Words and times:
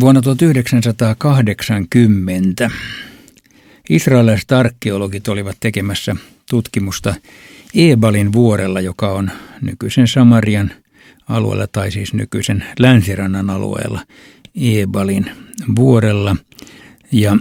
Vuonna 0.00 0.22
1980 0.22 2.70
israelilaiset 3.90 4.52
arkeologit 4.52 5.28
olivat 5.28 5.56
tekemässä 5.60 6.16
tutkimusta 6.50 7.14
Ebalin 7.74 8.32
vuorella, 8.32 8.80
joka 8.80 9.12
on 9.12 9.30
nykyisen 9.60 10.08
Samarian 10.08 10.70
alueella 11.28 11.66
tai 11.66 11.90
siis 11.90 12.14
nykyisen 12.14 12.64
länsirannan 12.78 13.50
alueella 13.50 14.00
Ebalin 14.54 15.30
vuorella. 15.76 16.36
Ja 17.12 17.36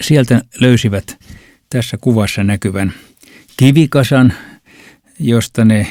sieltä 0.00 0.42
löysivät 0.60 1.18
tässä 1.70 1.98
kuvassa 2.00 2.44
näkyvän 2.44 2.92
kivikasan, 3.56 4.32
josta 5.18 5.64
ne 5.64 5.86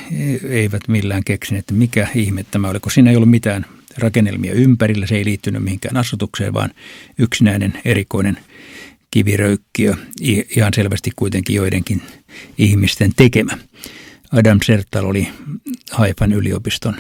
eivät 0.50 0.88
millään 0.88 1.24
keksineet, 1.24 1.64
että 1.64 1.74
mikä 1.74 2.08
ihme 2.16 2.46
tämä 2.52 2.70
oli, 2.70 2.80
kun 2.80 2.92
siinä 2.92 3.10
ei 3.10 3.16
ollut 3.16 3.30
mitään 3.30 3.66
rakennelmia 4.00 4.54
ympärillä, 4.54 5.08
se 5.08 5.16
ei 5.16 5.26
liittynyt 5.26 5.64
mihinkään 5.64 5.98
asutukseen, 5.98 6.54
vaan 6.54 6.70
yksinäinen 7.18 7.74
erikoinen 7.86 8.38
kiviröykkiö, 9.12 9.96
ihan 10.56 10.74
selvästi 10.76 11.12
kuitenkin 11.16 11.56
joidenkin 11.56 12.02
ihmisten 12.58 13.12
tekemä. 13.16 13.58
Adam 14.32 14.60
Sertal 14.66 15.06
oli 15.06 15.28
Haifan 15.92 16.34
yliopiston 16.34 16.96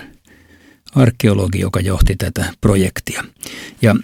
arkeologi, 0.96 1.60
joka 1.60 1.80
johti 1.80 2.16
tätä 2.16 2.54
projektia. 2.62 3.24
Ja 3.82 3.96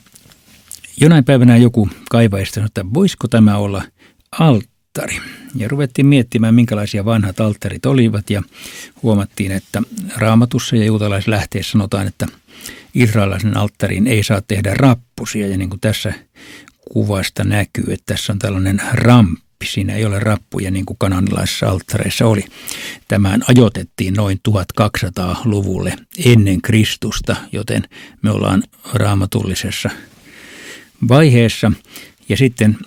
jonain 1.01 1.25
päivänä 1.25 1.57
joku 1.57 1.89
kaivaista 2.09 2.53
sanoi, 2.53 2.65
että 2.67 2.85
voisiko 2.93 3.27
tämä 3.27 3.57
olla 3.57 3.83
alttari. 4.31 5.19
Ja 5.55 5.67
ruvettiin 5.67 6.05
miettimään, 6.05 6.55
minkälaisia 6.55 7.05
vanhat 7.05 7.39
alttarit 7.39 7.85
olivat 7.85 8.29
ja 8.29 8.43
huomattiin, 9.03 9.51
että 9.51 9.81
raamatussa 10.17 10.75
ja 10.75 10.85
juutalaislähteessä 10.85 11.71
sanotaan, 11.71 12.07
että 12.07 12.27
israelaisen 12.95 13.57
alttariin 13.57 14.07
ei 14.07 14.23
saa 14.23 14.41
tehdä 14.41 14.73
rappusia. 14.73 15.47
Ja 15.47 15.57
niin 15.57 15.69
kuin 15.69 15.79
tässä 15.79 16.13
kuvasta 16.93 17.43
näkyy, 17.43 17.85
että 17.87 18.13
tässä 18.13 18.33
on 18.33 18.39
tällainen 18.39 18.81
ramppi. 18.93 19.65
Siinä 19.65 19.95
ei 19.95 20.05
ole 20.05 20.19
rappuja 20.19 20.71
niin 20.71 20.85
kuin 20.85 20.97
kananilaisissa 20.97 21.69
alttareissa 21.69 22.25
oli. 22.25 22.45
Tämän 23.07 23.43
ajoitettiin 23.47 24.13
noin 24.13 24.39
1200-luvulle 24.49 25.95
ennen 26.25 26.61
Kristusta, 26.61 27.35
joten 27.51 27.83
me 28.21 28.31
ollaan 28.31 28.63
raamatullisessa 28.93 29.89
vaiheessa. 31.07 31.71
Ja 32.29 32.37
sitten 32.37 32.77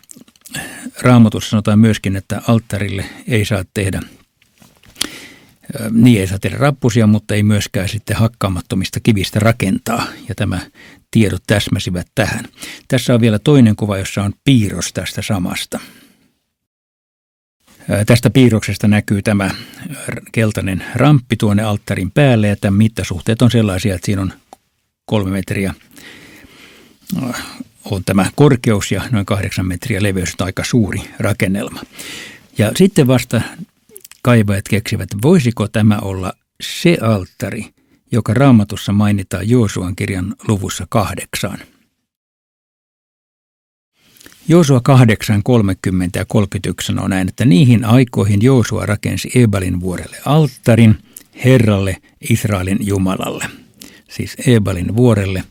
raamatussa 1.03 1.51
sanotaan 1.51 1.79
myöskin, 1.79 2.17
että 2.17 2.43
alttarille 2.49 3.05
ei 3.29 3.45
saa 3.45 3.65
tehdä 3.75 4.01
niin 5.91 6.21
ei 6.21 6.27
saa 6.27 6.39
tehdä 6.39 6.57
rappusia, 6.59 7.07
mutta 7.07 7.35
ei 7.35 7.43
myöskään 7.43 7.89
sitten 7.89 8.17
hakkaamattomista 8.17 9.01
kivistä 9.01 9.41
rakentaa. 9.41 10.07
Ja 10.29 10.35
tämä 10.35 10.59
tiedot 11.11 11.43
täsmäsivät 11.47 12.07
tähän. 12.15 12.45
Tässä 12.89 13.15
on 13.15 13.21
vielä 13.21 13.39
toinen 13.39 13.77
kuva, 13.77 13.99
jossa 13.99 14.23
on 14.23 14.33
piirros 14.45 14.93
tästä 14.93 15.23
samasta. 15.23 15.81
Tästä 18.07 18.31
piirroksesta 18.31 18.89
näkyy 18.89 19.23
tämä 19.23 19.51
keltainen 20.33 20.85
ramppi 20.95 21.37
tuonne 21.37 21.63
alttarin 21.63 22.11
päälle 22.11 22.49
ja 22.49 22.57
tämän 22.57 22.79
mittasuhteet 22.79 23.43
on 23.43 23.51
sellaisia, 23.51 23.95
että 23.95 24.07
siinä 24.07 24.23
on 24.23 24.33
kolme 25.05 25.31
metriä 25.31 25.75
on 27.85 28.05
tämä 28.05 28.27
korkeus 28.35 28.93
ja 28.93 29.03
noin 29.11 29.27
kahdeksan 29.27 29.67
metriä 29.67 30.03
leveys, 30.03 30.35
on 30.41 30.47
aika 30.47 30.65
suuri 30.65 31.01
rakennelma. 31.19 31.83
Ja 32.59 32.73
sitten 32.77 33.07
vasta 33.07 33.41
kaivajat 34.29 34.69
keksivät, 34.69 35.09
voisiko 35.23 35.69
tämä 35.69 35.99
olla 36.03 36.33
se 36.63 36.99
alttari, 37.01 37.65
joka 38.13 38.35
raamatussa 38.35 38.93
mainitaan 38.93 39.49
Joosuan 39.49 39.97
kirjan 39.97 40.35
luvussa 40.49 40.87
kahdeksan. 40.89 41.59
Joosua 44.49 44.81
8, 44.81 45.43
30 45.43 46.19
ja 46.19 46.25
31 46.25 46.87
sanoo 46.87 47.09
näin, 47.09 47.29
että 47.29 47.45
niihin 47.45 47.85
aikoihin 47.85 48.43
Joosua 48.43 48.87
rakensi 48.87 49.31
Ebalin 49.35 49.81
vuorelle 49.81 50.17
alttarin 50.25 50.99
Herralle 51.45 51.97
Israelin 52.31 52.79
Jumalalle. 52.81 53.45
Siis 54.11 54.37
Ebalin 54.47 54.97
vuorelle 54.97 55.45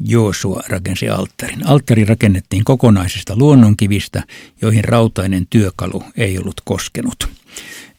Joosua 0.00 0.62
rakensi 0.68 1.08
alttarin. 1.08 1.66
Alttari 1.66 2.04
rakennettiin 2.04 2.64
kokonaisista 2.64 3.36
luonnonkivistä, 3.36 4.22
joihin 4.62 4.84
rautainen 4.84 5.46
työkalu 5.50 6.04
ei 6.16 6.38
ollut 6.38 6.60
koskenut. 6.64 7.28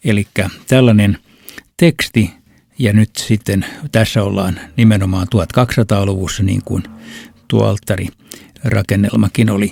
Eli 0.05 0.27
tällainen 0.67 1.17
teksti, 1.77 2.33
ja 2.79 2.93
nyt 2.93 3.15
sitten 3.15 3.65
tässä 3.91 4.23
ollaan 4.23 4.59
nimenomaan 4.77 5.27
1200-luvussa, 5.35 6.43
niin 6.43 6.61
kuin 6.65 6.83
tuo 7.47 7.63
alttarirakennelmakin 7.63 9.49
oli. 9.49 9.71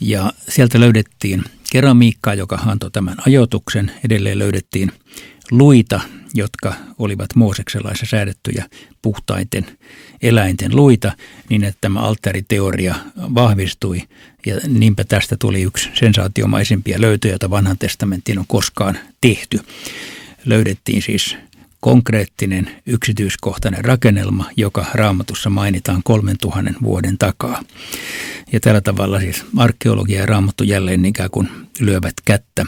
Ja 0.00 0.32
sieltä 0.48 0.80
löydettiin 0.80 1.44
keramiikkaa, 1.72 2.34
joka 2.34 2.56
antoi 2.56 2.90
tämän 2.90 3.16
ajoituksen. 3.26 3.92
Edelleen 4.04 4.38
löydettiin 4.38 4.92
luita, 5.50 6.00
jotka 6.34 6.74
olivat 6.98 7.34
Moosekselaissa 7.34 8.06
säädettyjä 8.06 8.64
puhtaiten 9.02 9.66
eläinten 10.22 10.76
luita, 10.76 11.12
niin 11.48 11.64
että 11.64 11.78
tämä 11.80 12.00
alttariteoria 12.00 12.94
vahvistui. 13.16 14.02
Ja 14.46 14.60
niinpä 14.68 15.04
tästä 15.04 15.36
tuli 15.38 15.62
yksi 15.62 15.90
sensaatiomaisimpia 15.94 17.00
löytöjä, 17.00 17.32
joita 17.32 17.50
vanhan 17.50 17.78
testamentin 17.78 18.38
on 18.38 18.44
koskaan 18.48 18.98
tehty. 19.20 19.60
Löydettiin 20.44 21.02
siis 21.02 21.36
konkreettinen 21.80 22.70
yksityiskohtainen 22.86 23.84
rakennelma, 23.84 24.50
joka 24.56 24.86
raamatussa 24.94 25.50
mainitaan 25.50 26.02
3000 26.04 26.74
vuoden 26.82 27.18
takaa. 27.18 27.62
Ja 28.52 28.60
tällä 28.60 28.80
tavalla 28.80 29.20
siis 29.20 29.44
arkeologia 29.56 30.20
ja 30.20 30.26
raamattu 30.26 30.64
jälleen 30.64 31.04
ikään 31.04 31.30
kuin 31.30 31.48
lyövät 31.80 32.14
kättä. 32.24 32.66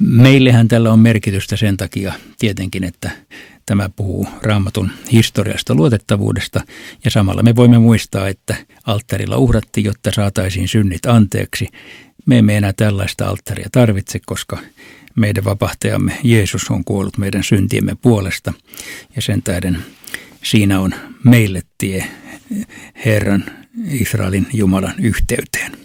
Meillehän 0.00 0.68
tällä 0.68 0.92
on 0.92 0.98
merkitystä 0.98 1.56
sen 1.56 1.76
takia 1.76 2.12
tietenkin, 2.38 2.84
että 2.84 3.10
tämä 3.66 3.88
puhuu 3.88 4.28
raamatun 4.42 4.90
historiasta, 5.12 5.74
luotettavuudesta 5.74 6.60
ja 7.04 7.10
samalla 7.10 7.42
me 7.42 7.56
voimme 7.56 7.78
muistaa, 7.78 8.28
että 8.28 8.56
alttarilla 8.86 9.36
uhrattiin, 9.36 9.84
jotta 9.84 10.10
saataisiin 10.14 10.68
synnit 10.68 11.06
anteeksi. 11.06 11.68
Me 12.26 12.38
emme 12.38 12.56
enää 12.56 12.72
tällaista 12.72 13.28
alttaria 13.28 13.68
tarvitse, 13.72 14.20
koska 14.26 14.58
meidän 15.16 15.44
vapahtajamme 15.44 16.18
Jeesus 16.22 16.70
on 16.70 16.84
kuollut 16.84 17.18
meidän 17.18 17.44
syntiemme 17.44 17.96
puolesta 18.02 18.52
ja 19.16 19.22
sen 19.22 19.42
tähden 19.42 19.78
siinä 20.42 20.80
on 20.80 20.94
meille 21.24 21.62
tie 21.78 22.04
Herran 23.04 23.44
Israelin 23.90 24.46
Jumalan 24.52 24.94
yhteyteen. 24.98 25.79